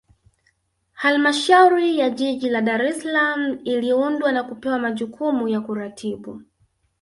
[0.93, 6.41] Halmashauri ya Jiji la Dar es Salaam iliundwa na kupewa majukumu ya kuratibu